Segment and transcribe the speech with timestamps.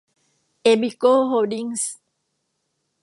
[0.61, 1.93] เอบิโก้ โฮลดิ้งส์